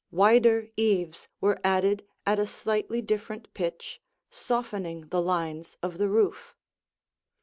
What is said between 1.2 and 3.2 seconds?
were added at a slightly